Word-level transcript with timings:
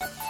you 0.00 0.27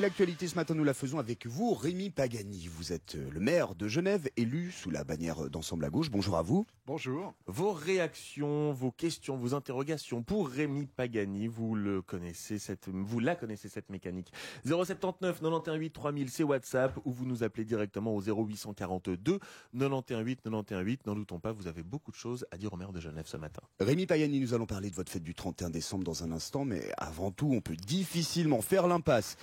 Et 0.00 0.02
l'actualité 0.02 0.48
ce 0.48 0.54
matin, 0.54 0.74
nous 0.74 0.82
la 0.82 0.94
faisons 0.94 1.18
avec 1.18 1.46
vous, 1.46 1.74
Rémi 1.74 2.08
Pagani. 2.08 2.70
Vous 2.74 2.94
êtes 2.94 3.16
euh, 3.16 3.28
le 3.30 3.38
maire 3.38 3.74
de 3.74 3.86
Genève, 3.86 4.30
élu 4.38 4.70
sous 4.70 4.88
la 4.88 5.04
bannière 5.04 5.50
d'Ensemble 5.50 5.84
à 5.84 5.90
gauche. 5.90 6.10
Bonjour 6.10 6.38
à 6.38 6.42
vous. 6.42 6.64
Bonjour. 6.86 7.34
Vos 7.46 7.72
réactions, 7.72 8.72
vos 8.72 8.90
questions, 8.90 9.36
vos 9.36 9.52
interrogations 9.52 10.22
pour 10.22 10.48
Rémi 10.48 10.86
Pagani, 10.86 11.48
vous 11.48 11.74
le 11.74 12.00
connaissez, 12.00 12.58
cette, 12.58 12.88
vous 12.88 13.20
la 13.20 13.36
connaissez 13.36 13.68
cette 13.68 13.90
mécanique. 13.90 14.32
079 14.64 15.42
918 15.42 15.90
3000, 15.90 16.30
c'est 16.30 16.44
WhatsApp, 16.44 16.98
ou 17.04 17.12
vous 17.12 17.26
nous 17.26 17.42
appelez 17.42 17.66
directement 17.66 18.16
au 18.16 18.22
0842 18.22 19.38
918 19.74 20.46
918. 20.46 21.06
N'en 21.06 21.14
doutons 21.14 21.40
pas, 21.40 21.52
vous 21.52 21.66
avez 21.66 21.82
beaucoup 21.82 22.10
de 22.10 22.16
choses 22.16 22.46
à 22.50 22.56
dire 22.56 22.72
au 22.72 22.76
maire 22.78 22.92
de 22.92 23.00
Genève 23.00 23.26
ce 23.26 23.36
matin. 23.36 23.60
Rémi 23.80 24.06
Pagani, 24.06 24.40
nous 24.40 24.54
allons 24.54 24.64
parler 24.66 24.88
de 24.88 24.96
votre 24.96 25.12
fête 25.12 25.22
du 25.22 25.34
31 25.34 25.68
décembre 25.68 26.04
dans 26.04 26.24
un 26.24 26.32
instant, 26.32 26.64
mais 26.64 26.90
avant 26.96 27.30
tout, 27.30 27.50
on 27.52 27.60
peut 27.60 27.76
difficilement 27.76 28.62
faire 28.62 28.86
l'impasse 28.88 29.36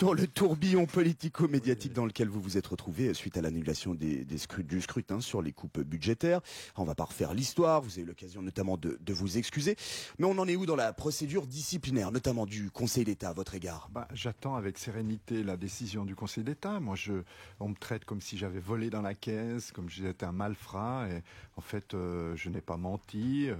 sur 0.00 0.14
le 0.14 0.26
tourbillon 0.26 0.86
politico-médiatique 0.86 1.92
dans 1.92 2.06
lequel 2.06 2.26
vous 2.26 2.40
vous 2.40 2.56
êtes 2.56 2.68
retrouvé 2.68 3.12
suite 3.12 3.36
à 3.36 3.42
l'annulation 3.42 3.94
des, 3.94 4.24
des 4.24 4.38
scrut- 4.38 4.66
du 4.66 4.80
scrutin 4.80 5.20
sur 5.20 5.42
les 5.42 5.52
coupes 5.52 5.78
budgétaires. 5.78 6.40
On 6.78 6.84
va 6.84 6.94
pas 6.94 7.04
refaire 7.04 7.34
l'histoire, 7.34 7.82
vous 7.82 7.90
avez 7.92 8.00
eu 8.00 8.06
l'occasion 8.06 8.40
notamment 8.40 8.78
de, 8.78 8.96
de 8.98 9.12
vous 9.12 9.36
excuser, 9.36 9.76
mais 10.18 10.24
on 10.24 10.38
en 10.38 10.48
est 10.48 10.56
où 10.56 10.64
dans 10.64 10.74
la 10.74 10.94
procédure 10.94 11.46
disciplinaire, 11.46 12.12
notamment 12.12 12.46
du 12.46 12.70
Conseil 12.70 13.04
d'État 13.04 13.28
à 13.28 13.32
votre 13.34 13.54
égard? 13.54 13.90
Bah, 13.92 14.08
J'attends 14.14 14.54
avec 14.54 14.78
sérénité 14.78 15.42
la 15.42 15.58
décision 15.58 16.06
du 16.06 16.14
Conseil 16.14 16.44
d'État. 16.44 16.80
Moi, 16.80 16.96
je, 16.96 17.12
on 17.58 17.68
me 17.68 17.74
traite 17.74 18.06
comme 18.06 18.22
si 18.22 18.38
j'avais 18.38 18.58
volé 18.60 18.88
dans 18.88 19.02
la 19.02 19.12
caisse, 19.12 19.70
comme 19.70 19.90
si 19.90 20.00
j'étais 20.00 20.24
un 20.24 20.32
malfrat. 20.32 21.08
Et 21.10 21.22
en 21.58 21.60
fait, 21.60 21.92
euh, 21.92 22.34
je 22.36 22.48
n'ai 22.48 22.62
pas 22.62 22.78
menti, 22.78 23.50
euh, 23.50 23.54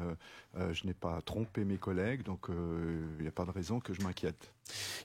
euh, 0.56 0.72
je 0.72 0.86
n'ai 0.86 0.94
pas 0.94 1.20
trompé 1.20 1.66
mes 1.66 1.76
collègues, 1.76 2.22
donc 2.22 2.48
euh, 2.48 3.04
il 3.18 3.22
n'y 3.24 3.28
a 3.28 3.32
pas 3.32 3.44
de 3.44 3.50
raison 3.50 3.78
que 3.78 3.92
je 3.92 4.00
m'inquiète. 4.00 4.54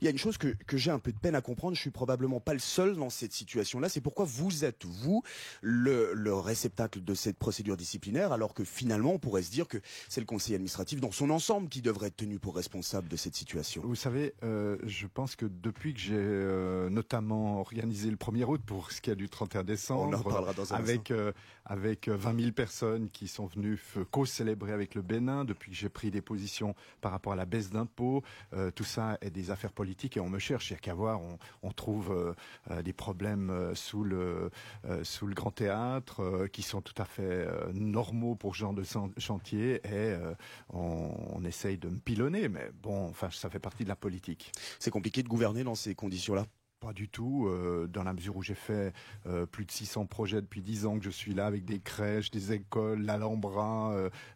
Il 0.01 0.05
y 0.05 0.07
a 0.07 0.11
une 0.11 0.17
chose 0.17 0.37
que, 0.37 0.55
que 0.67 0.77
j'ai 0.77 0.91
un 0.91 0.99
peu 0.99 1.11
de 1.11 1.17
peine 1.17 1.35
à 1.35 1.41
comprendre, 1.41 1.75
je 1.75 1.81
suis 1.81 1.91
probablement 1.91 2.39
pas 2.39 2.53
le 2.53 2.59
seul 2.59 2.95
dans 2.95 3.09
cette 3.09 3.33
situation-là, 3.33 3.89
c'est 3.89 4.01
pourquoi 4.01 4.25
vous 4.25 4.65
êtes, 4.65 4.85
vous, 4.85 5.23
le, 5.61 6.13
le 6.13 6.33
réceptacle 6.33 7.03
de 7.03 7.13
cette 7.13 7.37
procédure 7.37 7.77
disciplinaire, 7.77 8.31
alors 8.31 8.53
que 8.53 8.63
finalement 8.63 9.13
on 9.13 9.19
pourrait 9.19 9.43
se 9.43 9.51
dire 9.51 9.67
que 9.67 9.77
c'est 10.09 10.21
le 10.21 10.25
conseil 10.25 10.55
administratif 10.55 10.99
dans 10.99 11.11
son 11.11 11.29
ensemble 11.29 11.69
qui 11.69 11.81
devrait 11.81 12.07
être 12.07 12.17
tenu 12.17 12.39
pour 12.39 12.55
responsable 12.55 13.07
de 13.07 13.15
cette 13.15 13.35
situation. 13.35 13.81
Vous 13.83 13.95
savez, 13.95 14.33
euh, 14.43 14.77
je 14.83 15.07
pense 15.07 15.35
que 15.35 15.45
depuis 15.45 15.93
que 15.93 15.99
j'ai 15.99 16.15
euh, 16.15 16.89
notamment 16.89 17.59
organisé 17.59 18.09
le 18.09 18.17
1er 18.17 18.45
août 18.45 18.61
pour 18.65 18.91
ce 18.91 19.01
qui 19.01 19.09
est 19.09 19.15
du 19.15 19.29
31 19.29 19.59
On 19.59 19.61
en 19.61 19.65
décembre, 19.65 20.53
dans 20.55 20.73
un 20.73 20.77
avec 20.77 21.11
euh, 21.11 21.31
avec 21.65 22.07
euh, 22.07 22.15
20 22.15 22.39
000 22.39 22.51
personnes 22.51 23.09
qui 23.09 23.27
sont 23.27 23.47
venues 23.47 23.79
co-célébrer 24.11 24.71
avec 24.71 24.95
le 24.95 25.01
Bénin 25.01 25.45
depuis 25.45 25.71
que 25.71 25.77
j'ai 25.77 25.89
pris 25.89 26.11
des 26.11 26.21
positions 26.21 26.75
par 27.01 27.11
rapport 27.11 27.33
à 27.33 27.35
la 27.35 27.45
baisse 27.45 27.71
d'impôts. 27.71 28.23
Euh, 28.53 28.71
tout 28.71 28.83
ça 28.83 29.17
est 29.21 29.31
des 29.31 29.44
affaires 29.51 29.71
politiques 29.71 30.17
et 30.17 30.19
on 30.19 30.29
me 30.29 30.39
cherche. 30.39 30.69
Il 30.69 30.73
n'y 30.73 30.77
a 30.77 30.79
qu'à 30.79 30.93
voir, 30.93 31.19
on, 31.61 31.71
trouve 31.71 32.11
euh, 32.11 32.33
euh, 32.71 32.81
des 32.81 32.93
problèmes 32.93 33.49
euh, 33.49 33.75
sous 33.75 34.03
le 34.03 34.49
sous 35.03 35.27
le 35.27 35.33
grand 35.33 35.51
théâtre 35.51 36.47
qui 36.51 36.61
sont 36.61 36.81
tout 36.81 36.93
à 37.01 37.05
fait 37.05 37.47
normaux 37.73 38.35
pour 38.35 38.55
ce 38.55 38.59
genre 38.61 38.73
de 38.73 38.83
chantier 39.17 39.81
et 39.85 40.15
on, 40.69 41.11
on 41.33 41.43
essaye 41.43 41.77
de 41.77 41.89
me 41.89 41.99
pilonner. 41.99 42.49
Mais 42.49 42.69
bon, 42.81 43.07
enfin, 43.09 43.29
ça 43.31 43.49
fait 43.49 43.59
partie 43.59 43.83
de 43.83 43.89
la 43.89 43.95
politique. 43.95 44.51
C'est 44.79 44.91
compliqué 44.91 45.23
de 45.23 45.27
gouverner 45.27 45.63
dans 45.63 45.75
ces 45.75 45.95
conditions-là. 45.95 46.45
Pas 46.85 46.93
du 46.93 47.09
tout, 47.09 47.47
euh, 47.47 47.87
dans 47.87 48.03
la 48.03 48.13
mesure 48.13 48.37
où 48.37 48.43
j'ai 48.43 48.53
fait 48.53 48.93
euh, 49.25 49.47
plus 49.47 49.65
de 49.65 49.71
600 49.71 50.05
projets 50.05 50.39
depuis 50.39 50.61
10 50.61 50.85
ans 50.85 50.99
que 50.99 51.03
je 51.03 51.09
suis 51.09 51.33
là 51.33 51.47
avec 51.47 51.65
des 51.65 51.79
crèches, 51.79 52.29
des 52.29 52.51
écoles, 52.51 53.01
l'Alhambra, 53.01 53.91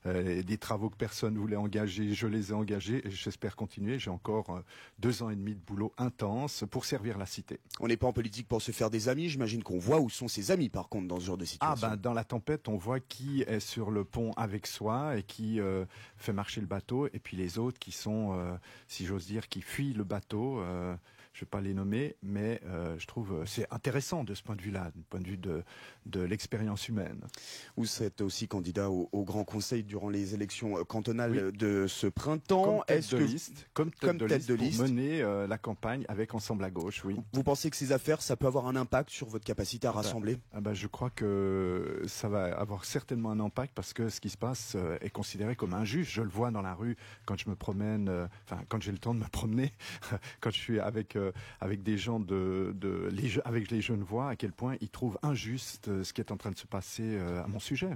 euh, 0.08 0.42
des 0.42 0.58
travaux 0.58 0.90
que 0.90 0.96
personne 0.96 1.38
voulait 1.38 1.58
engager, 1.58 2.12
je 2.12 2.26
les 2.26 2.50
ai 2.50 2.54
engagés 2.54 3.06
et 3.08 3.12
j'espère 3.12 3.56
continuer. 3.56 4.00
J'ai 4.00 4.10
encore 4.10 4.64
deux 4.98 5.22
ans 5.22 5.30
et 5.30 5.36
demi 5.36 5.54
de 5.54 5.60
boulot 5.60 5.94
intense 6.00 6.64
pour 6.72 6.86
servir 6.86 7.20
la 7.20 7.28
cité. 7.28 7.60
On 7.82 7.88
n'est 7.88 7.98
pas 7.98 8.08
en 8.08 8.14
politique 8.14 8.48
pour 8.48 8.64
se 8.64 8.72
faire 8.72 8.90
des 8.90 9.10
amis, 9.10 9.30
j'imagine 9.30 9.62
qu'on 9.62 9.78
voit 9.78 10.00
où 10.00 10.10
sont 10.10 10.28
ses 10.28 10.50
amis 10.50 10.70
par 10.70 10.90
contre 10.90 11.08
dans 11.08 11.20
ce 11.20 11.26
genre 11.26 11.38
de 11.38 11.44
Ah 11.44 11.76
situation. 11.76 11.88
ben 11.88 11.98
dans 11.98 12.14
la 12.14 12.24
tempête, 12.24 12.68
on 12.68 12.78
voit 12.78 13.00
qui 13.00 13.44
est 13.44 13.60
sur 13.60 13.92
le 13.92 14.06
pont 14.06 14.32
avec 14.38 14.66
soi 14.66 15.18
et 15.20 15.22
qui 15.22 15.60
fait 16.18 16.34
marcher 16.34 16.62
le 16.62 16.68
bateau, 16.68 17.06
et 17.14 17.20
puis 17.20 17.38
les 17.38 17.60
autres 17.60 17.78
qui 17.78 17.92
sont, 17.92 18.58
si 18.88 19.06
j'ose 19.06 19.28
dire, 19.28 19.50
qui 19.50 19.62
fuient 19.62 19.94
le 19.94 20.04
bateau. 20.04 20.64
Je 21.34 21.42
vais 21.42 21.50
pas 21.50 21.62
les 21.62 21.74
nommer, 21.74 22.16
mais 22.24 22.60
euh, 22.66 22.98
je 22.98 23.06
trouve 23.08 23.32
euh, 23.34 23.46
c'est 23.46 23.66
intéressant 23.72 24.24
de 24.24 24.34
ce 24.34 24.42
point 24.44 24.56
de 24.56 24.62
vue-là, 24.62 24.92
du 24.96 25.04
point 25.04 25.20
de 25.22 25.28
vue 25.28 25.38
de 25.38 25.64
de 26.06 26.22
l'expérience 26.22 26.88
humaine. 26.88 27.22
Vous 27.78 28.04
êtes 28.04 28.22
aussi 28.22 28.48
candidat 28.48 28.90
au, 28.90 29.10
au 29.12 29.24
Grand 29.24 29.44
Conseil 29.44 29.84
durant 29.84 30.10
les 30.10 30.34
élections 30.34 30.78
euh, 30.80 30.84
cantonales 30.84 31.32
Oui. 31.52 31.58
de 31.58 31.86
ce 31.88 32.08
printemps. 32.08 32.64
Comme 32.64 32.86
tête 32.88 32.98
Est-ce 32.98 33.16
de 33.16 33.20
que 33.20 33.24
liste, 33.24 33.70
comme 33.74 33.92
tête, 33.92 34.00
comme 34.00 34.18
de, 34.18 34.28
tête 34.28 34.38
liste 34.40 34.50
de 34.50 34.56
pour 34.56 34.66
liste. 34.66 34.82
mener 34.82 35.22
euh, 35.22 35.46
la 35.48 35.58
campagne 35.58 36.04
avec 36.10 36.34
Ensemble 36.34 36.64
à 36.64 36.72
gauche, 36.72 37.06
oui. 37.06 37.16
vous 37.34 37.44
pensez 37.44 37.70
que 37.70 37.76
ces 37.78 37.92
affaires, 37.92 38.22
ça 38.22 38.36
peut 38.36 38.48
avoir 38.48 38.68
un 38.68 38.76
impact 38.76 39.10
sur 39.10 39.28
votre 39.28 39.46
capacité 39.46 39.88
à 39.88 39.92
rassembler? 39.92 40.38
Ah 40.54 40.62
ben, 40.62 40.74
je 40.74 40.88
crois 40.88 41.10
que 41.12 42.02
ça 42.08 42.28
va 42.28 42.46
avoir 42.58 42.86
certainement 42.86 43.32
un 43.32 43.40
impact 43.40 43.74
parce 43.76 43.94
que 43.94 44.10
ce 44.10 44.20
qui 44.20 44.30
se 44.30 44.38
passe 44.38 44.76
est 45.02 45.10
considéré 45.10 45.56
comme 45.56 45.74
injuste. 45.74 46.12
Je 46.12 46.22
le 46.22 46.30
vois 46.30 46.50
dans 46.52 46.62
la 46.62 46.74
rue 46.74 46.98
quand 47.26 47.38
je 47.38 47.50
me 47.50 47.56
promène, 47.56 48.10
euh, 48.10 48.28
enfin 48.46 48.64
quand 48.68 48.82
j'ai 48.82 48.92
le 48.92 48.98
temps 48.98 49.14
de 49.14 49.20
me 49.20 49.28
promener, 49.28 49.74
quand 50.42 50.50
je 50.52 50.58
suis 50.58 50.80
avec 50.80 51.16
euh, 51.20 51.32
avec 51.60 51.84
des 51.84 51.98
gens 51.98 52.20
de, 52.20 52.74
de 52.76 53.10
les, 53.12 53.40
avec 53.46 53.70
les 53.72 53.82
jeunes 53.82 54.04
voix, 54.04 54.30
à 54.30 54.36
quel 54.36 54.52
point 54.52 54.76
ils 54.82 54.90
trouvent 54.90 55.18
injuste 55.24 55.88
euh, 55.90 56.04
ce 56.04 56.14
qui 56.14 56.22
est 56.22 56.32
en 56.32 56.38
train 56.38 56.52
de 56.52 56.58
se 56.58 56.68
passer 56.68 57.04
euh, 57.04 57.44
à 57.44 57.48
mon 57.48 57.60
sujet. 57.60 57.90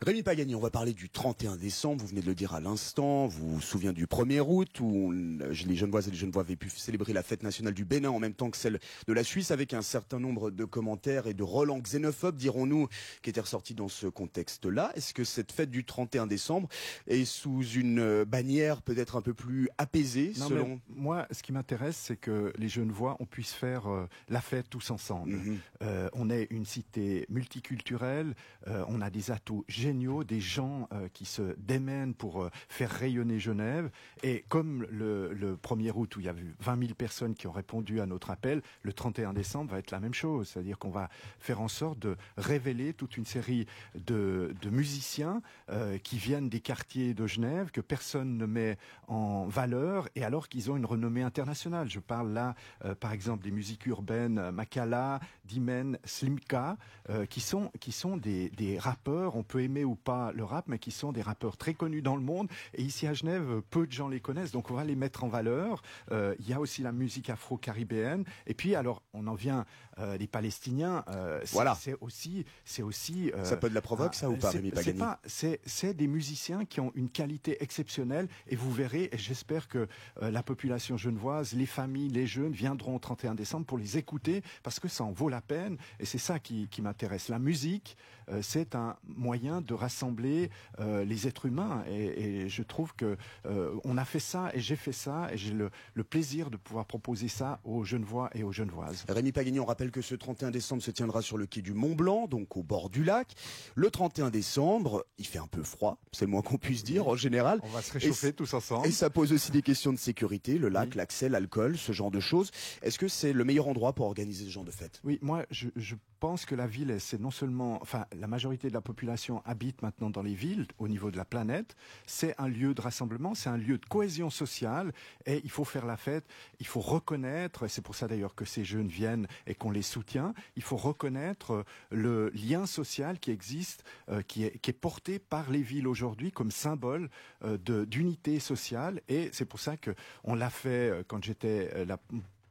Rémi 0.00 0.22
Pagani, 0.22 0.54
on 0.54 0.60
va 0.60 0.70
parler 0.70 0.92
du 0.94 1.08
31 1.10 1.56
décembre, 1.56 2.00
vous 2.02 2.06
venez 2.08 2.20
de 2.20 2.26
le 2.26 2.34
dire 2.36 2.54
à 2.54 2.60
l'instant, 2.60 3.26
vous 3.26 3.54
vous 3.54 3.60
souvenez 3.60 3.92
du 3.92 4.06
1er 4.06 4.40
août 4.40 4.78
où 4.80 5.08
on- 5.08 5.10
les 5.10 5.74
Genevois 5.76 6.06
et 6.06 6.10
les 6.10 6.16
Genevois 6.16 6.42
avaient 6.42 6.54
pu 6.56 6.70
célébrer 6.70 7.12
la 7.12 7.24
fête 7.24 7.42
nationale 7.42 7.74
du 7.74 7.84
Bénin 7.84 8.10
en 8.10 8.20
même 8.20 8.34
temps 8.34 8.48
que 8.50 8.56
celle 8.56 8.78
de 9.08 9.12
la 9.12 9.24
Suisse 9.24 9.50
avec 9.50 9.74
un 9.74 9.82
certain 9.82 10.20
nombre 10.20 10.50
de 10.52 10.64
commentaires 10.64 11.26
et 11.26 11.34
de 11.34 11.42
relents 11.42 11.80
xénophobes, 11.80 12.36
dirons-nous, 12.36 12.86
qui 13.22 13.30
étaient 13.30 13.40
ressortis 13.40 13.74
dans 13.74 13.88
ce 13.88 14.06
contexte-là. 14.06 14.92
Est-ce 14.94 15.12
que 15.14 15.24
cette 15.24 15.50
fête 15.50 15.70
du 15.70 15.84
31 15.84 16.26
décembre 16.28 16.68
est 17.08 17.24
sous 17.24 17.62
une 17.64 18.22
bannière 18.24 18.82
peut-être 18.82 19.16
un 19.16 19.22
peu 19.22 19.34
plus 19.34 19.68
apaisée 19.78 20.32
Non, 20.38 20.48
selon... 20.48 20.80
moi, 20.88 21.26
ce 21.32 21.42
qui 21.42 21.52
m'intéresse, 21.52 21.96
c'est 21.96 22.16
que 22.16 22.30
les 22.56 22.68
jeunes 22.68 22.90
voix, 22.90 23.16
on 23.20 23.26
puisse 23.26 23.52
faire 23.52 23.88
euh, 23.88 24.06
la 24.28 24.40
fête 24.40 24.68
tous 24.70 24.90
ensemble. 24.90 25.32
Mhm. 25.32 25.58
Euh, 25.82 26.08
on 26.12 26.30
est 26.30 26.46
une 26.50 26.64
cité 26.64 27.26
multiculturelle, 27.28 28.34
euh, 28.66 28.84
on 28.88 29.00
a 29.00 29.10
des 29.10 29.30
atouts 29.30 29.64
géniaux, 29.68 30.24
des 30.24 30.40
gens 30.40 30.88
euh, 30.92 31.08
qui 31.12 31.24
se 31.24 31.54
démènent 31.58 32.14
pour 32.14 32.42
euh, 32.42 32.50
faire 32.68 32.90
rayonner 32.90 33.38
Genève. 33.38 33.90
Et 34.22 34.44
comme 34.48 34.86
le, 34.90 35.32
le 35.32 35.56
1er 35.56 35.92
août, 35.94 36.16
où 36.16 36.20
il 36.20 36.26
y 36.26 36.28
a 36.28 36.34
eu 36.34 36.54
20 36.60 36.80
000 36.80 36.94
personnes 36.94 37.34
qui 37.34 37.46
ont 37.46 37.52
répondu 37.52 38.00
à 38.00 38.06
notre 38.06 38.30
appel, 38.30 38.62
le 38.82 38.92
31 38.92 39.32
décembre 39.32 39.72
va 39.72 39.78
être 39.78 39.90
la 39.90 40.00
même 40.00 40.14
chose. 40.14 40.48
C'est-à-dire 40.48 40.78
qu'on 40.78 40.90
va 40.90 41.08
faire 41.38 41.60
en 41.60 41.68
sorte 41.68 41.98
de 41.98 42.16
révéler 42.36 42.92
toute 42.94 43.16
une 43.16 43.24
série 43.24 43.66
de, 43.94 44.54
de 44.60 44.70
musiciens 44.70 45.42
euh, 45.70 45.98
qui 45.98 46.18
viennent 46.18 46.48
des 46.48 46.60
quartiers 46.60 47.14
de 47.14 47.26
Genève, 47.26 47.70
que 47.70 47.80
personne 47.80 48.36
ne 48.36 48.46
met 48.46 48.78
en 49.06 49.46
valeur, 49.46 50.08
et 50.14 50.24
alors 50.24 50.48
qu'ils 50.48 50.70
ont 50.70 50.76
une 50.76 50.86
renommée 50.86 51.22
internationale. 51.22 51.88
Je 51.88 52.00
parle 52.00 52.27
là, 52.28 52.54
euh, 52.84 52.94
par 52.94 53.12
exemple, 53.12 53.44
des 53.44 53.50
musiques 53.50 53.86
urbaines 53.86 54.38
euh, 54.38 54.52
Makala, 54.52 55.20
Dimen, 55.48 55.98
Slimka, 56.04 56.76
euh, 57.10 57.24
qui 57.26 57.40
sont 57.40 57.70
qui 57.80 57.90
sont 57.90 58.16
des, 58.16 58.50
des 58.50 58.78
rappeurs. 58.78 59.34
On 59.36 59.42
peut 59.42 59.62
aimer 59.62 59.84
ou 59.84 59.94
pas 59.96 60.30
le 60.32 60.44
rap, 60.44 60.66
mais 60.68 60.78
qui 60.78 60.90
sont 60.90 61.10
des 61.10 61.22
rappeurs 61.22 61.56
très 61.56 61.74
connus 61.74 62.02
dans 62.02 62.16
le 62.16 62.22
monde. 62.22 62.48
Et 62.74 62.82
ici 62.82 63.06
à 63.06 63.14
Genève, 63.14 63.62
peu 63.70 63.86
de 63.86 63.92
gens 63.92 64.08
les 64.08 64.20
connaissent, 64.20 64.52
donc 64.52 64.70
on 64.70 64.74
va 64.74 64.84
les 64.84 64.94
mettre 64.94 65.24
en 65.24 65.28
valeur. 65.28 65.82
Euh, 66.12 66.34
Il 66.40 66.48
y 66.48 66.52
a 66.52 66.60
aussi 66.60 66.82
la 66.82 66.92
musique 66.92 67.30
afro-caribéenne. 67.30 68.24
Et 68.46 68.54
puis 68.54 68.74
alors, 68.74 69.02
on 69.14 69.26
en 69.26 69.34
vient 69.34 69.64
euh, 69.98 70.16
les 70.16 70.26
Palestiniens. 70.28 71.04
euh, 71.08 71.40
Voilà. 71.52 71.74
C'est 71.74 71.96
aussi, 72.00 72.44
c'est 72.64 72.82
aussi. 72.82 73.32
Ça 73.44 73.56
peut 73.56 73.68
de 73.70 73.74
la 73.74 73.80
provoque, 73.80 74.14
ça, 74.14 74.28
ou 74.30 74.36
pas, 74.36 74.50
c'est- 74.52 74.58
Rémi 74.58 74.70
Pagani 74.70 74.98
pas- 74.98 75.20
c'est 75.24 75.60
c'est 75.64 75.94
des 75.94 76.06
musiciens 76.06 76.64
qui 76.64 76.80
ont 76.80 76.92
une 76.94 77.08
qualité 77.10 77.62
exceptionnelle 77.62 78.28
et 78.48 78.54
vous 78.56 78.70
verrez 78.70 79.08
et 79.12 79.18
j'espère 79.18 79.66
que 79.68 79.88
la 80.20 80.42
population 80.42 80.96
genevoise, 80.96 81.54
les 81.54 81.66
familles, 81.66 82.08
les 82.10 82.26
jeunes 82.26 82.52
viendront 82.52 82.96
au 82.96 82.98
31 82.98 83.34
décembre 83.34 83.66
pour 83.66 83.78
les 83.78 83.96
écouter 83.96 84.42
parce 84.62 84.78
que 84.80 84.88
ça 84.88 85.04
en 85.04 85.12
vaut 85.12 85.28
la 85.28 85.37
peine 85.40 85.76
et 85.98 86.04
c'est 86.04 86.18
ça 86.18 86.38
qui, 86.38 86.68
qui 86.68 86.82
m'intéresse. 86.82 87.28
La 87.28 87.38
musique, 87.40 87.96
euh, 88.30 88.40
c'est 88.42 88.74
un 88.74 88.96
moyen 89.06 89.60
de 89.60 89.74
rassembler 89.74 90.50
euh, 90.78 91.04
les 91.04 91.26
êtres 91.26 91.46
humains 91.46 91.82
et, 91.88 92.44
et 92.44 92.48
je 92.48 92.62
trouve 92.62 92.94
que 92.94 93.16
euh, 93.46 93.74
on 93.84 93.96
a 93.98 94.04
fait 94.04 94.20
ça 94.20 94.50
et 94.54 94.60
j'ai 94.60 94.76
fait 94.76 94.92
ça 94.92 95.28
et 95.32 95.36
j'ai 95.36 95.52
le, 95.52 95.70
le 95.94 96.04
plaisir 96.04 96.50
de 96.50 96.56
pouvoir 96.56 96.86
proposer 96.86 97.28
ça 97.28 97.60
aux 97.64 97.84
Genevois 97.84 98.30
et 98.34 98.42
aux 98.44 98.52
Genevoises. 98.52 99.04
Rémi 99.08 99.32
Pagani, 99.32 99.58
on 99.60 99.64
rappelle 99.64 99.90
que 99.90 100.02
ce 100.02 100.14
31 100.14 100.50
décembre 100.50 100.82
se 100.82 100.90
tiendra 100.90 101.22
sur 101.22 101.38
le 101.38 101.46
quai 101.46 101.62
du 101.62 101.72
Mont 101.74 101.94
Blanc, 101.94 102.26
donc 102.28 102.56
au 102.56 102.62
bord 102.62 102.90
du 102.90 103.02
lac. 103.02 103.32
Le 103.74 103.90
31 103.90 104.30
décembre, 104.30 105.04
il 105.18 105.26
fait 105.26 105.38
un 105.38 105.46
peu 105.46 105.62
froid, 105.62 105.98
c'est 106.12 106.24
le 106.26 106.30
moins 106.30 106.42
qu'on 106.42 106.58
puisse 106.58 106.84
dire 106.84 107.08
en 107.08 107.16
général. 107.16 107.58
On 107.62 107.68
va 107.68 107.82
se 107.82 107.92
réchauffer 107.92 108.32
tous 108.32 108.52
ensemble. 108.54 108.86
Et 108.86 108.92
ça 108.92 109.10
pose 109.10 109.32
aussi 109.32 109.50
des 109.50 109.62
questions 109.62 109.92
de 109.92 109.98
sécurité, 109.98 110.58
le 110.58 110.68
lac, 110.68 110.90
Oui. 110.90 110.96
l'accès, 110.96 111.28
l'alcool, 111.28 111.76
ce 111.76 111.92
genre 111.92 112.10
de 112.10 112.20
choses. 112.20 112.50
Est-ce 112.82 112.96
que 112.98 113.08
que 113.08 113.14
c'est 113.14 113.32
le 113.32 113.44
meilleur 113.44 113.68
endroit 113.68 113.92
pour 113.92 114.06
organiser 114.06 114.44
ce 114.44 114.50
genre 114.50 114.64
de 114.64 114.70
fête? 114.72 115.00
Oui, 115.04 115.18
moi, 115.28 115.44
je, 115.50 115.94
pense 116.20 116.46
que 116.46 116.56
la 116.56 116.66
ville, 116.66 116.96
c'est 116.98 117.20
non 117.20 117.30
seulement, 117.30 117.78
enfin, 117.80 118.06
la 118.18 118.26
majorité 118.26 118.68
de 118.68 118.74
la 118.74 118.80
population 118.80 119.40
habite 119.44 119.82
maintenant 119.82 120.10
dans 120.10 120.22
les 120.22 120.34
villes 120.34 120.66
au 120.78 120.88
niveau 120.88 121.12
de 121.12 121.16
la 121.16 121.24
planète. 121.24 121.76
C'est 122.06 122.34
un 122.38 122.48
lieu 122.48 122.74
de 122.74 122.80
rassemblement, 122.80 123.36
c'est 123.36 123.50
un 123.50 123.58
lieu 123.58 123.78
de 123.78 123.86
cohésion 123.86 124.30
sociale, 124.30 124.92
et 125.26 125.40
il 125.44 125.50
faut 125.50 125.64
faire 125.64 125.86
la 125.86 125.96
fête. 125.96 126.24
Il 126.58 126.66
faut 126.66 126.80
reconnaître, 126.80 127.68
c'est 127.68 127.82
pour 127.82 127.94
ça 127.94 128.08
d'ailleurs 128.08 128.34
que 128.34 128.44
ces 128.44 128.64
jeunes 128.64 128.88
viennent 128.88 129.28
et 129.46 129.54
qu'on 129.54 129.70
les 129.70 129.82
soutient. 129.82 130.34
Il 130.56 130.62
faut 130.62 130.76
reconnaître 130.76 131.64
le 131.90 132.30
lien 132.30 132.66
social 132.66 133.20
qui 133.20 133.30
existe, 133.30 133.84
euh, 134.08 134.22
qui, 134.22 134.42
est, 134.44 134.72
porté 134.72 135.18
par 135.18 135.50
les 135.50 135.62
villes 135.62 135.86
aujourd'hui 135.86 136.32
comme 136.32 136.50
symbole 136.50 137.10
euh, 137.44 137.58
d'unité 137.84 138.40
sociale, 138.40 139.02
et 139.08 139.28
c'est 139.32 139.44
pour 139.44 139.60
ça 139.60 139.76
que 139.76 139.94
on 140.24 140.34
l'a 140.34 140.50
fait 140.50 140.90
euh, 140.90 141.02
quand 141.06 141.22
j'étais 141.22 141.70
euh, 141.74 141.84
la 141.84 141.98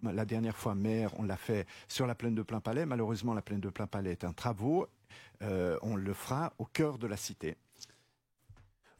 la 0.03 0.25
dernière 0.25 0.55
fois 0.55 0.75
maire, 0.75 1.11
on 1.19 1.23
l'a 1.23 1.37
fait 1.37 1.65
sur 1.87 2.07
la 2.07 2.15
plaine 2.15 2.35
de 2.35 2.41
Plain-Palais. 2.41 2.85
Malheureusement, 2.85 3.33
la 3.33 3.41
plaine 3.41 3.59
de 3.59 3.69
Plain-Palais 3.69 4.11
est 4.11 4.23
un 4.23 4.33
travaux. 4.33 4.87
Euh, 5.41 5.77
on 5.81 5.95
le 5.95 6.13
fera 6.13 6.53
au 6.57 6.65
cœur 6.65 6.97
de 6.97 7.07
la 7.07 7.17
cité. 7.17 7.57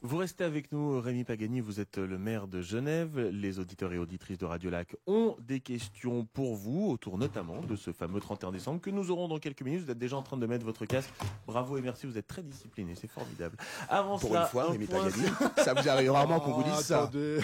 Vous 0.04 0.18
restez 0.18 0.44
avec 0.44 0.72
nous, 0.72 1.02
Rémi 1.02 1.24
Pagani, 1.24 1.60
vous 1.60 1.80
êtes 1.80 1.98
le 1.98 2.20
maire 2.20 2.48
de 2.48 2.62
Genève. 2.62 3.18
Les 3.32 3.58
auditeurs 3.58 3.92
et 3.94 3.98
auditrices 3.98 4.38
de 4.38 4.46
Radio 4.46 4.70
Lac 4.70 4.96
ont 5.08 5.36
des 5.40 5.60
questions 5.60 6.26
pour 6.34 6.56
vous, 6.56 6.92
autour 6.92 7.18
notamment 7.18 7.62
de 7.62 7.76
ce 7.76 7.92
fameux 7.92 8.20
31 8.22 8.52
décembre 8.52 8.80
que 8.80 8.92
nous 8.92 9.10
aurons 9.10 9.28
dans 9.28 9.40
quelques 9.40 9.64
minutes. 9.64 9.86
Vous 9.86 9.92
êtes 9.92 9.98
déjà 9.98 10.16
en 10.16 10.22
train 10.22 10.38
de 10.38 10.46
mettre 10.46 10.64
votre 10.64 10.86
casque. 10.86 11.10
Bravo 11.48 11.78
et 11.78 11.82
merci, 11.82 12.06
vous 12.06 12.16
êtes 12.18 12.28
très 12.28 12.44
discipliné, 12.44 12.94
c'est 12.94 13.10
formidable. 13.10 13.58
Avant 13.90 14.20
Pour 14.20 14.30
cela, 14.30 14.44
une 14.44 14.48
fois, 14.50 14.68
un 14.68 14.72
Rémi 14.72 14.86
point- 14.86 15.04
Pagani, 15.04 15.28
ça 15.66 15.74
vous 15.74 15.90
arrive 15.90 16.12
rarement 16.12 16.40
qu'on 16.42 16.54
vous 16.54 16.64
dise 16.64 16.86
ça. 16.86 17.02
attendez. 17.04 17.40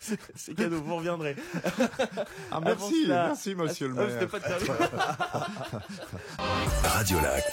C'est 0.34 0.54
cadeau, 0.54 0.80
vous 0.82 0.96
reviendrez. 0.96 1.36
Ah, 2.50 2.60
merci, 2.60 3.04
cela- 3.04 3.26
merci, 3.28 3.54
monsieur 3.54 3.88
le 3.88 3.94
Ah, 3.98 4.06
maire. 4.06 4.28
pas 4.28 4.38
de 4.40 4.44
service. 4.44 4.68
Radio 6.84 7.20
Lac. 7.20 7.44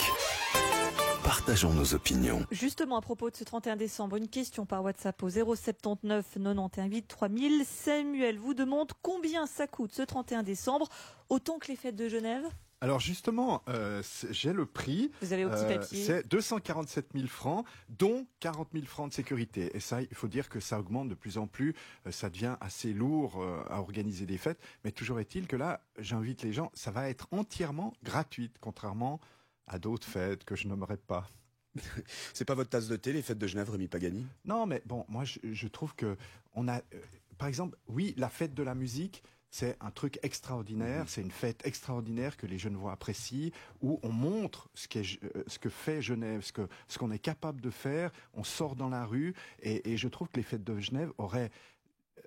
Partageons 1.25 1.73
nos 1.73 1.95
opinions. 1.95 2.45
Justement, 2.51 2.97
à 2.97 3.01
propos 3.01 3.31
de 3.31 3.35
ce 3.35 3.43
31 3.43 3.75
décembre, 3.75 4.15
une 4.17 4.27
question 4.29 4.65
par 4.67 4.83
WhatsApp 4.83 5.21
au 5.23 5.29
079 5.29 6.25
91 6.35 6.87
8 6.91 7.07
3000. 7.07 7.65
Samuel 7.65 8.37
vous 8.37 8.53
demande 8.53 8.91
combien 9.01 9.47
ça 9.47 9.65
coûte 9.65 9.91
ce 9.91 10.03
31 10.03 10.43
décembre, 10.43 10.87
autant 11.29 11.57
que 11.57 11.67
les 11.69 11.75
fêtes 11.75 11.95
de 11.95 12.07
Genève? 12.09 12.43
Alors 12.81 12.99
justement, 12.99 13.63
euh, 13.69 14.03
c'est- 14.03 14.31
j'ai 14.31 14.53
le 14.53 14.67
prix. 14.67 15.09
Vous 15.23 15.33
avez 15.33 15.45
au 15.45 15.49
petit 15.49 15.63
Euh, 15.63 15.77
papier. 15.79 16.03
c'est 16.05 16.27
247 16.27 17.07
000 17.15 17.25
francs, 17.27 17.65
dont 17.89 18.27
40 18.39 18.67
000 18.73 18.85
francs 18.85 19.09
de 19.09 19.13
sécurité. 19.15 19.75
Et 19.75 19.79
ça, 19.79 20.03
il 20.03 20.13
faut 20.13 20.27
dire 20.27 20.47
que 20.47 20.59
ça 20.59 20.79
augmente 20.79 21.09
de 21.09 21.15
plus 21.15 21.39
en 21.39 21.47
plus. 21.47 21.73
Euh, 22.05 22.11
ça 22.11 22.29
devient 22.29 22.55
assez 22.61 22.93
lourd 22.93 23.41
euh, 23.41 23.63
à 23.71 23.79
organiser 23.79 24.27
des 24.27 24.37
fêtes. 24.37 24.59
Mais 24.83 24.91
toujours 24.91 25.19
est-il 25.19 25.47
que 25.47 25.55
là, 25.55 25.81
j'invite 25.97 26.43
les 26.43 26.53
gens, 26.53 26.69
ça 26.75 26.91
va 26.91 27.09
être 27.09 27.27
entièrement 27.31 27.93
gratuit, 28.03 28.51
contrairement 28.61 29.19
à 29.67 29.79
d'autres 29.79 30.07
fêtes 30.07 30.43
que 30.43 30.55
je 30.55 30.67
nommerai 30.67 30.97
pas. 30.97 31.29
C'est 32.33 32.45
pas 32.45 32.55
votre 32.55 32.69
tasse 32.69 32.87
de 32.87 32.95
thé, 32.95 33.13
les 33.13 33.21
fêtes 33.21 33.37
de 33.37 33.47
Genève, 33.47 33.69
Rémi 33.69 33.87
Pagani? 33.87 34.25
Non, 34.45 34.65
mais 34.65 34.81
bon, 34.85 35.05
moi, 35.09 35.25
je, 35.25 35.39
je 35.43 35.67
trouve 35.67 35.95
que 35.95 36.17
on 36.53 36.67
a, 36.67 36.77
euh, 36.77 37.01
par 37.37 37.47
exemple, 37.47 37.77
oui, 37.87 38.13
la 38.17 38.29
fête 38.29 38.53
de 38.53 38.63
la 38.63 38.75
musique. 38.75 39.23
C'est 39.51 39.77
un 39.79 39.91
truc 39.91 40.19
extraordinaire, 40.21 41.07
c'est 41.07 41.21
une 41.21 41.31
fête 41.31 41.65
extraordinaire 41.65 42.35
que 42.35 42.45
les 42.45 42.57
Genevois 42.57 42.91
apprécient, 42.91 43.51
où 43.81 44.01
on 44.03 44.11
montre 44.11 44.69
ce, 44.73 44.87
euh, 44.97 45.43
ce 45.47 45.59
que 45.59 45.69
fait 45.69 46.01
Genève, 46.01 46.41
ce, 46.41 46.51
que, 46.51 46.67
ce 46.89 46.97
qu'on 46.97 47.09
est 47.09 47.19
capable 47.19 47.61
de 47.61 47.69
faire, 47.69 48.11
on 48.33 48.43
sort 48.43 48.75
dans 48.75 48.89
la 48.89 49.05
rue, 49.05 49.33
et, 49.61 49.93
et 49.93 49.95
je 49.95 50.09
trouve 50.09 50.27
que 50.27 50.35
les 50.35 50.43
fêtes 50.43 50.65
de 50.65 50.77
Genève 50.81 51.13
auraient 51.17 51.51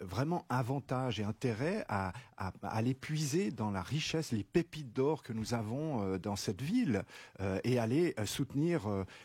vraiment 0.00 0.44
avantage 0.48 1.20
et 1.20 1.24
intérêt 1.24 1.84
à, 1.88 2.12
à, 2.36 2.52
à 2.62 2.68
aller 2.68 2.94
puiser 2.94 3.50
dans 3.50 3.70
la 3.70 3.82
richesse, 3.82 4.32
les 4.32 4.44
pépites 4.44 4.92
d'or 4.92 5.22
que 5.22 5.32
nous 5.32 5.54
avons 5.54 6.02
euh, 6.02 6.18
dans 6.18 6.36
cette 6.36 6.62
ville 6.62 7.02
euh, 7.40 7.58
et 7.64 7.78
aller 7.78 8.14
euh, 8.18 8.26
soutenir 8.26 8.82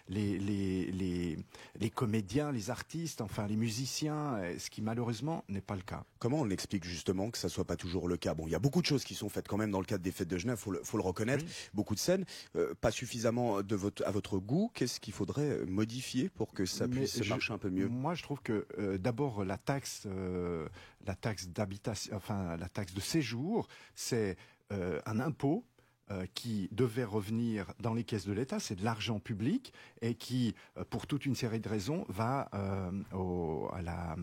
les, 0.07 0.37
les, 0.39 0.91
les, 0.91 1.37
les 1.79 1.89
comédiens, 1.89 2.51
les 2.51 2.69
artistes, 2.69 3.21
enfin 3.21 3.47
les 3.47 3.55
musiciens, 3.55 4.41
ce 4.57 4.69
qui 4.69 4.81
malheureusement 4.81 5.43
n'est 5.49 5.61
pas 5.61 5.75
le 5.75 5.81
cas. 5.81 6.03
Comment 6.19 6.39
on 6.39 6.49
explique 6.49 6.85
justement 6.85 7.29
que 7.29 7.37
ça 7.37 7.49
soit 7.49 7.65
pas 7.65 7.75
toujours 7.75 8.07
le 8.07 8.17
cas? 8.17 8.33
Bon, 8.33 8.47
il 8.47 8.51
y 8.51 8.55
a 8.55 8.59
beaucoup 8.59 8.81
de 8.81 8.85
choses 8.85 9.03
qui 9.03 9.13
sont 9.15 9.29
faites 9.29 9.47
quand 9.47 9.57
même 9.57 9.71
dans 9.71 9.79
le 9.79 9.85
cadre 9.85 10.03
des 10.03 10.11
fêtes 10.11 10.27
de 10.29 10.37
Genève, 10.37 10.57
faut 10.57 10.71
le, 10.71 10.81
faut 10.83 10.97
le 10.97 11.03
reconnaître. 11.03 11.43
Oui. 11.45 11.51
Beaucoup 11.73 11.95
de 11.95 11.99
scènes, 11.99 12.25
euh, 12.55 12.73
pas 12.79 12.91
suffisamment 12.91 13.61
de 13.61 13.75
votre, 13.75 14.05
à 14.05 14.11
votre 14.11 14.37
goût. 14.37 14.71
Qu'est-ce 14.73 14.99
qu'il 14.99 15.13
faudrait 15.13 15.65
modifier 15.65 16.29
pour 16.29 16.53
que 16.53 16.65
ça 16.65 16.87
puisse 16.87 17.21
je- 17.21 17.29
marcher 17.29 17.53
un 17.53 17.57
peu 17.57 17.69
mieux? 17.69 17.87
Moi, 17.87 18.15
je 18.15 18.23
trouve 18.23 18.41
que 18.41 18.65
euh, 18.79 18.97
d'abord 18.97 19.43
la 19.43 19.57
taxe, 19.57 20.03
euh, 20.05 20.62
la 21.05 21.15
taxe 21.15 21.47
d'habitation, 21.47 22.15
enfin 22.15 22.57
la 22.57 22.69
taxe 22.69 22.93
de 22.93 23.01
séjour, 23.01 23.67
c'est 23.95 24.37
euh, 24.71 24.99
un 25.05 25.19
impôt. 25.19 25.63
euh, 26.11 26.25
qui 26.35 26.67
devait 26.73 27.05
revenir 27.05 27.71
dans 27.79 27.93
les 27.93 28.03
caisses 28.03 28.25
de 28.27 28.33
l'État, 28.33 28.59
c'est 28.59 28.75
de 28.75 28.83
l'argent 28.83 29.21
public 29.21 29.71
et 30.01 30.15
qui, 30.15 30.53
euh, 30.77 30.83
pour 30.83 31.07
toute 31.07 31.25
une 31.25 31.33
série 31.33 31.61
de 31.61 31.69
raisons, 31.69 32.03
va 32.09 32.49
euh, 32.53 32.91
au, 33.13 33.69
à 33.73 33.81
la, 33.81 34.17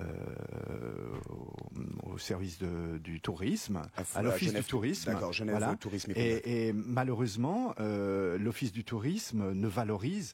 euh, 0.00 1.20
au, 1.28 2.12
au 2.12 2.18
service 2.18 2.58
de- 2.58 2.98
du 2.98 3.20
tourisme, 3.20 3.82
à 4.14 4.22
l'office 4.22 4.54
du 4.54 4.64
tourisme. 4.64 5.12
D'accord, 5.12 5.32
Genève 5.34 5.56
Voilà. 5.58 5.76
Tourisme 5.76 6.12
et, 6.16 6.72
malheureusement, 6.72 7.74
euh, 7.78 8.38
l'Office 8.38 8.72
du 8.72 8.82
tourisme 8.84 9.52
ne 9.52 9.68
valorise 9.68 10.32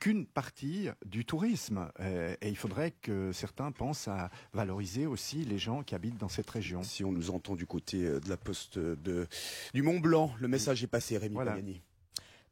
qu'une 0.00 0.26
partie 0.26 0.88
du 1.04 1.24
tourisme. 1.24 1.90
Euh, 2.00 2.34
et 2.40 2.48
il 2.48 2.56
faudrait 2.56 2.90
que 2.90 3.32
certains 3.32 3.72
pensent 3.72 4.08
à 4.08 4.30
valoriser 4.52 5.06
aussi 5.06 5.44
les 5.44 5.58
gens 5.58 5.82
qui 5.82 5.94
habitent 5.94 6.18
dans 6.18 6.28
cette 6.28 6.50
région. 6.50 6.82
Si 6.82 7.04
on 7.04 7.12
nous 7.12 7.30
entend 7.30 7.54
du 7.56 7.66
côté 7.66 8.04
euh, 8.04 8.20
de 8.20 8.28
la 8.28 8.36
poste 8.36 8.78
de, 8.78 9.26
du 9.74 9.82
Mont 9.82 10.00
Blanc, 10.00 10.32
le 10.40 10.48
message 10.48 10.82
est 10.82 10.88
passé, 10.88 11.16
Rémi 11.18 11.34
Voilà. 11.34 11.52
Pagani. 11.52 11.82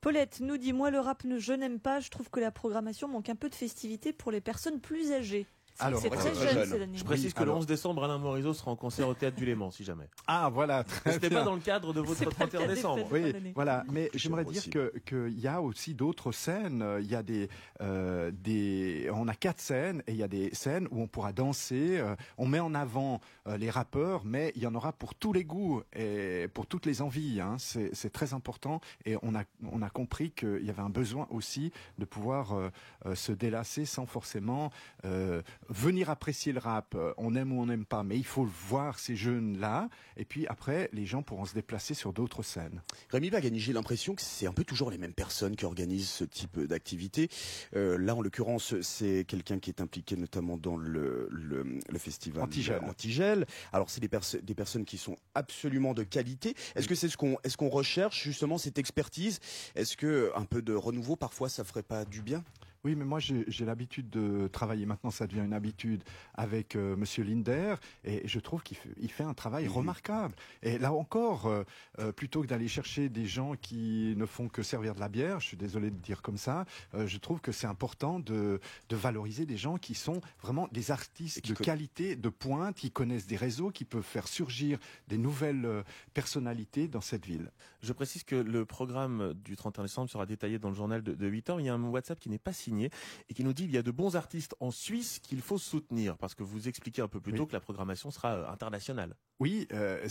Paulette 0.00 0.40
nous 0.40 0.58
dit 0.58 0.72
Moi, 0.72 0.90
le 0.90 1.00
rap, 1.00 1.24
ne- 1.24 1.38
je 1.38 1.52
n'aime 1.54 1.80
pas. 1.80 1.98
Je 2.00 2.10
trouve 2.10 2.28
que 2.30 2.38
la 2.40 2.50
programmation 2.50 3.08
manque 3.08 3.28
un 3.30 3.36
peu 3.36 3.48
de 3.48 3.54
festivité 3.54 4.12
pour 4.12 4.30
les 4.30 4.40
personnes 4.42 4.80
plus 4.80 5.12
âgées. 5.12 5.46
Alors, 5.80 6.00
c'est 6.00 6.10
ouais, 6.10 6.16
très 6.16 6.34
c'est 6.34 6.44
jeune 6.46 6.54
jeune. 6.54 6.68
cette 6.70 6.82
année. 6.82 6.96
Je 6.96 7.04
précise 7.04 7.26
Oui, 7.26 7.32
que 7.32 7.38
le 7.40 7.44
alors- 7.46 7.56
11 7.58 7.66
décembre, 7.66 8.04
Alain 8.04 8.18
Morisot 8.18 8.54
sera 8.54 8.70
en 8.70 8.76
concert 8.76 9.08
au 9.08 9.14
théâtre 9.14 9.36
du 9.36 9.44
Léman, 9.44 9.70
si 9.70 9.82
jamais. 9.84 10.08
Ah 10.26 10.48
voilà, 10.52 10.84
très 10.84 11.12
C'était 11.14 11.30
pas 11.30 11.42
dans 11.42 11.54
le 11.54 11.60
cadre 11.60 11.92
de 11.92 12.00
votre 12.04 12.18
C'est 12.18 12.24
pas 12.26 12.30
le 12.30 12.36
31 12.50 12.60
cas 12.60 12.66
des 12.68 12.74
décembre. 12.74 13.06
Oui, 13.10 13.34
voilà. 13.54 13.84
Mais 13.90 14.08
j'aimerais 14.14 14.44
dire 14.44 14.70
que 14.70 14.92
qu'il 15.04 15.38
y 15.40 15.48
a 15.48 15.60
aussi 15.60 15.94
d'autres 15.94 16.30
scènes. 16.32 16.84
Il 17.00 17.06
y 17.06 17.14
a 17.16 17.22
des 17.22 17.48
euh, 17.80 18.30
des. 18.32 19.10
On 19.12 19.26
a 19.28 19.34
quatre 19.34 19.60
scènes 19.60 20.02
et 20.06 20.12
il 20.12 20.16
y 20.18 20.22
a 20.22 20.28
des 20.28 20.54
scènes 20.54 20.86
où 20.90 21.00
on 21.02 21.06
pourra 21.08 21.32
danser. 21.32 21.98
euh, 21.98 22.14
on 22.38 22.46
met 22.46 22.60
en 22.60 22.74
avant 22.74 23.20
euh, 23.48 23.56
les 23.56 23.70
rappeurs, 23.70 24.22
mais 24.24 24.52
il 24.56 24.62
y 24.62 24.66
en 24.66 24.74
aura 24.74 24.92
pour 24.92 25.14
tous 25.14 25.32
les 25.32 25.44
goûts 25.44 25.82
et 25.94 26.48
pour 26.54 26.66
toutes 26.66 26.86
les 26.86 27.02
envies. 27.02 27.40
Hein. 27.40 27.56
C'est 27.58 27.94
c'est 27.94 28.10
très 28.12 28.32
important 28.32 28.80
et 29.04 29.16
on 29.22 29.34
a 29.34 29.42
on 29.72 29.82
a 29.82 29.90
compris 29.90 30.30
qu'il 30.30 30.64
y 30.64 30.70
avait 30.70 30.82
un 30.82 30.90
besoin 30.90 31.26
aussi 31.30 31.72
de 31.98 32.04
pouvoir 32.04 32.52
euh, 32.54 32.70
se 33.14 33.32
délasser 33.32 33.84
sans 33.84 34.06
forcément 34.06 34.70
euh, 35.04 35.42
venir 35.68 36.10
apprécier 36.10 36.52
le 36.52 36.58
rap. 36.58 36.94
Euh, 36.94 37.12
On 37.16 37.34
aime 37.34 37.52
ou 37.52 37.60
on 37.60 37.66
n'aime 37.66 37.84
pas, 37.84 38.02
mais 38.02 38.16
il 38.16 38.24
faut 38.24 38.44
voir 38.44 38.98
ces 38.98 39.16
jeunes 39.16 39.58
là. 39.58 39.88
Et 40.16 40.24
puis 40.24 40.46
après, 40.46 40.88
les 40.92 41.06
gens 41.06 41.22
pourront 41.22 41.44
se 41.44 41.54
déplacer 41.54 41.94
sur 41.94 42.12
d'autres 42.12 42.42
scènes. 42.42 42.82
Rémi 43.10 43.30
Pagani, 43.30 43.58
j'ai 43.60 43.72
l'impression 43.72 44.14
que 44.14 44.22
c'est 44.22 44.46
un 44.46 44.52
peu 44.52 44.64
toujours 44.64 44.90
les 44.90 44.98
mêmes 44.98 45.14
personnes 45.14 45.56
qui 45.56 45.64
organisent 45.64 46.08
ce 46.10 46.24
type 46.24 46.58
d'activité. 46.60 47.28
Euh, 47.76 47.98
là, 47.98 48.14
en 48.14 48.22
l'occurrence, 48.22 48.80
c'est 48.80 49.24
quelqu'un 49.26 49.58
qui 49.58 49.70
est 49.70 49.80
impliqué 49.80 50.16
notamment 50.16 50.56
dans 50.56 50.76
le, 50.76 51.28
le, 51.30 51.78
le 51.88 51.98
festival 51.98 52.42
Antigel. 52.42 52.80
Antigel. 52.84 53.46
Alors, 53.72 53.90
c'est 53.90 54.00
des, 54.00 54.08
perso- 54.08 54.40
des 54.40 54.54
personnes 54.54 54.84
qui 54.84 54.98
sont 54.98 55.16
absolument 55.34 55.94
de 55.94 56.02
qualité. 56.02 56.54
Est-ce 56.74 56.88
que 56.88 56.94
c'est 56.94 57.08
ce 57.08 57.16
qu'on 57.16 57.36
est-ce 57.44 57.56
qu'on 57.56 57.68
recherche 57.68 58.22
justement 58.22 58.58
cette 58.58 58.78
expertise? 58.78 59.40
Est-ce 59.74 59.96
que 59.96 60.30
un 60.34 60.44
peu 60.44 60.62
de 60.62 60.74
renouveau 60.74 61.16
parfois 61.16 61.48
ça 61.48 61.64
ferait 61.64 61.82
pas 61.82 62.04
du 62.04 62.22
bien? 62.22 62.42
Oui, 62.84 62.94
mais 62.96 63.06
moi 63.06 63.18
j'ai 63.18 63.64
l'habitude 63.64 64.10
de 64.10 64.46
travailler. 64.48 64.84
Maintenant, 64.84 65.10
ça 65.10 65.26
devient 65.26 65.40
une 65.40 65.54
habitude 65.54 66.04
avec 66.34 66.76
euh, 66.76 66.96
Monsieur 66.96 67.24
Linder, 67.24 67.76
et 68.04 68.28
je 68.28 68.38
trouve 68.38 68.62
qu'il 68.62 68.76
fait, 69.10 69.24
un 69.24 69.32
travail 69.32 69.68
remarquable. 69.68 70.34
Et 70.62 70.76
là 70.76 70.92
encore, 70.92 71.46
euh, 71.46 71.64
euh, 71.98 72.12
plutôt 72.12 72.42
que 72.42 72.46
d'aller 72.46 72.68
chercher 72.68 73.08
des 73.08 73.24
gens 73.24 73.54
qui 73.54 74.12
ne 74.18 74.26
font 74.26 74.48
que 74.48 74.62
servir 74.62 74.94
de 74.94 75.00
la 75.00 75.08
bière, 75.08 75.40
je 75.40 75.46
suis 75.46 75.56
désolé 75.56 75.90
de 75.90 75.96
dire 75.96 76.20
comme 76.20 76.36
ça, 76.36 76.66
euh, 76.92 77.06
je 77.06 77.16
trouve 77.16 77.40
que 77.40 77.52
c'est 77.52 77.66
important 77.66 78.20
de, 78.20 78.60
de 78.90 78.96
valoriser 78.96 79.46
des 79.46 79.56
gens 79.56 79.78
qui 79.78 79.94
sont 79.94 80.20
vraiment 80.42 80.68
des 80.70 80.90
artistes 80.90 81.46
de 81.48 81.54
qualité, 81.54 82.16
de 82.16 82.28
pointe, 82.28 82.76
qui 82.76 82.90
connaissent 82.90 83.26
des 83.26 83.36
réseaux, 83.36 83.70
qui 83.70 83.86
peuvent 83.86 84.02
faire 84.02 84.28
surgir 84.28 84.78
des 85.08 85.16
nouvelles 85.16 85.84
personnalités 86.12 86.86
dans 86.86 87.00
cette 87.00 87.24
ville. 87.24 87.50
Je 87.80 87.94
précise 87.94 88.24
que 88.24 88.36
le 88.36 88.66
programme 88.66 89.32
du 89.42 89.56
31 89.56 89.84
décembre 89.84 90.10
sera 90.10 90.26
détaillé 90.26 90.58
dans 90.58 90.68
le 90.68 90.74
journal 90.74 91.02
de, 91.02 91.14
de 91.14 91.26
8 91.26 91.50
heures. 91.50 91.60
Il 91.60 91.66
y 91.66 91.68
a 91.70 91.74
un 91.74 91.82
WhatsApp 91.84 92.18
qui 92.18 92.28
n'est 92.28 92.38
pas 92.38 92.52
signé 92.52 92.73
et 92.82 93.34
qui 93.34 93.44
nous 93.44 93.52
dit 93.52 93.64
il 93.64 93.70
y 93.70 93.78
a 93.78 93.82
de 93.82 93.90
bons 93.90 94.16
artistes 94.16 94.54
en 94.60 94.70
Suisse 94.70 95.18
qu'il 95.20 95.40
faut 95.40 95.58
soutenir 95.58 96.16
parce 96.18 96.34
que 96.34 96.42
vous 96.42 96.68
expliquez 96.68 97.02
un 97.02 97.08
peu 97.08 97.20
plus 97.20 97.32
Oui. 97.32 97.38
tôt 97.38 97.46
que 97.46 97.52
la 97.52 97.60
programmation 97.60 98.10
sera 98.10 98.34
euh, 98.34 98.48
internationale. 98.50 99.16
Oui, 99.40 99.66
euh, 99.72 100.06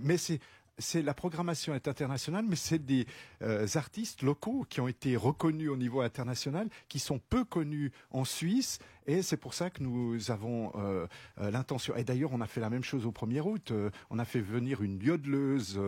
mais 0.00 0.16
c'est 0.16 0.40
c'est 0.78 1.02
la 1.02 1.14
programmation 1.14 1.74
est 1.74 1.88
internationale, 1.88 2.44
mais 2.48 2.56
c'est 2.56 2.78
des 2.78 3.06
euh, 3.42 3.66
artistes 3.74 4.22
locaux 4.22 4.64
qui 4.68 4.80
ont 4.80 4.88
été 4.88 5.16
reconnus 5.16 5.70
au 5.70 5.76
niveau 5.76 6.00
international, 6.00 6.68
qui 6.88 6.98
sont 6.98 7.18
peu 7.18 7.44
connus 7.44 7.92
en 8.10 8.24
Suisse, 8.24 8.78
et 9.06 9.22
c'est 9.22 9.36
pour 9.36 9.54
ça 9.54 9.70
que 9.70 9.82
nous 9.82 10.30
avons 10.30 10.72
euh, 10.76 11.06
euh, 11.40 11.50
l'intention. 11.50 11.94
Et 11.96 12.04
d'ailleurs, 12.04 12.32
on 12.32 12.40
a 12.40 12.46
fait 12.46 12.60
la 12.60 12.70
même 12.70 12.84
chose 12.84 13.06
au 13.06 13.12
1er 13.12 13.40
août. 13.40 13.72
on 14.10 14.18
a 14.18 14.24
fait 14.24 14.40
venir 14.40 14.82
une 14.82 15.00
yodeleuse 15.02 15.80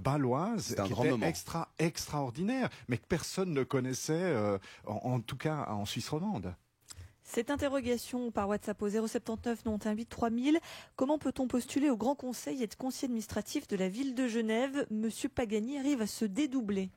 baloise 0.00 0.74
qui 0.84 0.92
était 0.92 1.26
extra 1.26 1.68
extraordinaire, 1.78 2.68
mais 2.88 2.98
que 2.98 3.06
personne 3.06 3.52
ne 3.52 3.64
connaissait, 3.64 4.34
en, 4.86 5.20
tout 5.20 5.36
cas 5.36 5.66
en 5.68 5.84
Suisse 5.84 6.08
romande. 6.08 6.54
Cette 7.34 7.50
interrogation 7.50 8.30
par 8.30 8.46
WhatsApp 8.46 8.82
au 8.82 8.90
079 8.90 9.62
98 9.62 10.04
3000. 10.04 10.60
Comment 10.96 11.18
peut-on 11.18 11.48
postuler 11.48 11.88
au 11.88 11.96
Grand 11.96 12.14
Conseil 12.14 12.60
et 12.60 12.64
être 12.64 12.76
conseiller 12.76 13.06
administratif 13.06 13.66
de 13.68 13.76
la 13.76 13.88
ville 13.88 14.14
de 14.14 14.28
Genève? 14.28 14.86
Monsieur 14.90 15.30
Pagani 15.30 15.78
arrive 15.78 16.02
à 16.02 16.06
se 16.06 16.26
dédoubler. 16.26 16.90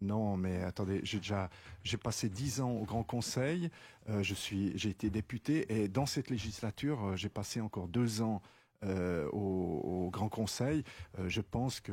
Non, 0.00 0.38
mais 0.38 0.62
attendez, 0.62 1.00
j'ai 1.02 1.18
déjà 1.18 1.50
j'ai 1.84 1.98
passé 1.98 2.30
dix 2.30 2.62
ans 2.62 2.70
au 2.70 2.86
Grand 2.86 3.02
Conseil. 3.02 3.68
Euh, 4.08 4.22
je 4.22 4.32
suis 4.32 4.72
j'ai 4.74 4.88
été 4.88 5.10
député 5.10 5.66
et 5.68 5.86
dans 5.86 6.06
cette 6.06 6.30
législature 6.30 7.08
euh, 7.08 7.16
j'ai 7.16 7.28
passé 7.28 7.60
encore 7.60 7.88
deux 7.88 8.22
ans 8.22 8.40
euh, 8.84 9.28
au, 9.30 10.10
Grand 10.12 10.28
Conseil, 10.28 10.84
euh, 11.18 11.28
je 11.28 11.40
pense 11.40 11.80
que 11.80 11.92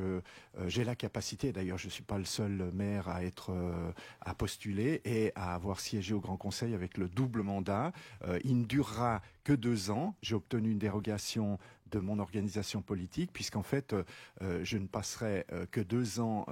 euh, 0.58 0.68
j'ai 0.68 0.84
la 0.84 0.94
capacité. 0.94 1.52
D'ailleurs, 1.52 1.78
je 1.78 1.86
ne 1.86 1.90
suis 1.90 2.02
pas 2.02 2.18
le 2.18 2.24
seul 2.24 2.70
maire 2.74 3.08
à 3.08 3.24
être 3.24 3.50
à 4.20 4.34
postuler 4.34 5.00
et 5.04 5.32
à 5.34 5.54
avoir 5.54 5.80
siégé 5.80 6.12
au 6.12 6.20
Grand 6.20 6.36
Conseil 6.36 6.74
avec 6.74 6.98
le 6.98 7.08
double 7.08 7.42
mandat. 7.42 7.92
il 8.44 8.58
ne 8.58 8.64
durera 8.64 9.22
que 9.44 9.52
deux 9.52 9.90
ans. 9.90 10.14
J'ai 10.22 10.34
obtenu 10.34 10.70
une 10.70 10.78
dérogation 10.78 11.58
de 11.90 11.98
mon 11.98 12.18
organisation 12.18 12.82
politique, 12.82 13.32
puisqu'en 13.32 13.62
fait, 13.62 13.94
je 14.40 14.76
ne 14.76 14.86
passerai 14.86 15.46
que 15.70 15.80
deux 15.80 16.20
ans 16.20 16.46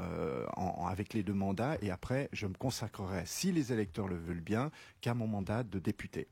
avec 0.87 1.13
les 1.13 1.23
deux 1.23 1.35
mandats, 1.35 1.77
et 1.83 1.91
après, 1.91 2.29
je 2.33 2.47
me 2.47 2.55
consacrerai, 2.55 3.25
si 3.27 3.53
les 3.53 3.73
électeurs 3.73 4.09
le 4.09 4.17
veulent 4.17 4.41
bien, 4.41 4.71
qu'à 5.01 5.15
mon 5.15 5.27
mandat 5.27 5.63
de 5.63 5.79
député. 5.79 6.29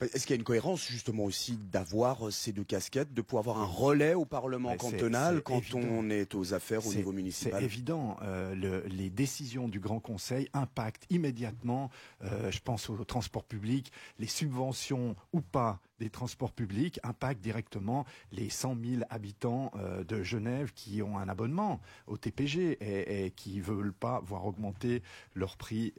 Est-ce 0.00 0.26
qu'il 0.26 0.30
y 0.30 0.36
a 0.36 0.40
une 0.40 0.44
cohérence 0.44 0.86
justement 0.86 1.24
aussi 1.24 1.56
d'avoir 1.70 2.26
euh, 2.26 2.30
ces 2.30 2.52
deux 2.52 2.64
casquettes, 2.64 3.14
de 3.14 3.22
pouvoir 3.22 3.42
avoir 3.42 3.58
un 3.58 3.66
relais 3.66 4.14
au 4.14 4.24
Parlement 4.24 4.76
cantonal 4.76 5.42
quand 5.42 5.62
on 5.74 6.10
est 6.10 6.34
aux 6.34 6.54
affaires 6.54 6.86
au 6.86 6.92
niveau 6.92 7.12
municipal? 7.12 7.60
C'est 7.60 7.64
évident. 7.64 8.16
Euh, 8.22 8.82
les 8.86 9.10
décisions 9.10 9.68
du 9.68 9.80
Grand 9.80 10.00
Conseil 10.00 10.48
impactent 10.52 11.06
immédiatement, 11.10 11.90
euh, 12.24 12.50
je 12.50 12.60
pense 12.60 12.90
au 12.90 13.04
transport 13.04 13.44
public, 13.44 13.92
les 14.18 14.26
subventions 14.26 15.16
ou 15.32 15.40
pas 15.40 15.80
des 15.98 16.10
transports 16.10 16.52
publics 16.52 17.00
impactent 17.02 17.42
directement 17.42 18.04
les 18.32 18.50
100 18.50 18.76
000 18.84 19.02
habitants 19.10 19.72
de 20.06 20.22
Genève 20.22 20.72
qui 20.74 21.02
ont 21.02 21.18
un 21.18 21.28
abonnement 21.28 21.80
au 22.06 22.16
TPG 22.16 22.78
et, 22.80 23.30
qui 23.30 23.58
ne 23.58 23.62
veulent 23.62 23.92
pas 23.92 24.20
voir 24.24 24.46
augmenter 24.46 25.02
leur 25.34 25.56
prix 25.56 25.94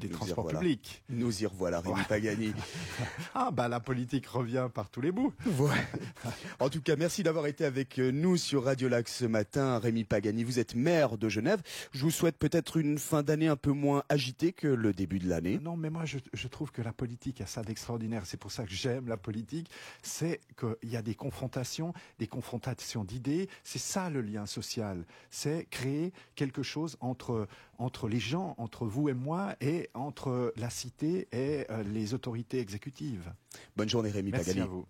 des 0.00 0.08
transports 0.08 0.48
publics. 0.48 1.02
Nous 1.08 1.42
y 1.42 1.46
revoilà, 1.46 1.80
Rémi 1.80 2.02
Pagani. 2.08 2.52
Ah 3.34 3.50
bah 3.50 3.68
la 3.68 3.80
politique 3.80 4.26
revient 4.26 4.68
par 4.72 4.90
tous 4.90 5.00
les 5.00 5.12
bouts. 5.12 5.32
En 6.60 6.68
tout 6.68 6.80
cas, 6.80 6.96
merci 6.96 7.22
d'avoir 7.22 7.46
été 7.46 7.64
avec 7.64 7.98
nous 7.98 8.36
sur 8.36 8.64
Radio 8.64 8.88
Lac 8.88 9.08
ce 9.08 9.24
matin, 9.24 9.78
Rémi 9.78 10.04
Pagani. 10.04 10.44
Vous 10.44 10.58
êtes 10.58 10.74
maire 10.74 11.18
de 11.18 11.28
Genève. 11.28 11.62
Je 11.92 12.02
vous 12.02 12.10
souhaite 12.10 12.38
peut-être 12.38 12.76
une 12.76 12.98
fin 12.98 13.22
d'année 13.22 13.48
un 13.48 13.56
peu 13.56 13.72
moins 13.72 14.04
agitée 14.08 14.52
que 14.52 14.68
le 14.68 14.92
début 14.92 15.18
de 15.18 15.28
l'année. 15.28 15.58
Non, 15.62 15.76
mais 15.76 15.90
moi 15.90 16.04
je, 16.04 16.18
je, 16.32 16.48
trouve 16.48 16.70
que 16.70 16.82
la 16.82 16.92
politique 16.92 17.40
a 17.40 17.46
ça 17.46 17.62
d'extraordinaire. 17.62 18.22
C'est 18.26 18.36
pour 18.36 18.52
ça 18.52 18.64
que 18.64 18.72
j'aime 18.72 19.08
la 19.08 19.13
politique. 19.16 19.70
C'est 20.02 20.40
qu'il 20.58 20.90
y 20.90 20.96
a 20.96 21.02
des 21.02 21.14
confrontations, 21.14 21.92
des 22.18 22.26
confrontations 22.26 23.04
d'idées. 23.04 23.48
C'est 23.62 23.78
ça 23.78 24.10
le 24.10 24.20
lien 24.20 24.46
social. 24.46 25.04
C'est 25.30 25.66
créer 25.70 26.12
quelque 26.34 26.62
chose 26.62 26.96
entre 27.00 27.48
entre 27.78 28.08
les 28.08 28.20
gens, 28.20 28.54
entre 28.58 28.86
vous 28.86 29.08
et 29.08 29.14
moi, 29.14 29.56
et 29.60 29.90
entre 29.94 30.52
la 30.56 30.70
cité 30.70 31.28
et 31.32 31.66
euh, 31.70 31.82
les 31.82 32.14
autorités 32.14 32.60
exécutives. 32.60 33.32
Bonne 33.76 33.88
journée 33.88 34.10
Rémi 34.10 34.30
Merci 34.30 34.60
à 34.60 34.66
vous. 34.66 34.86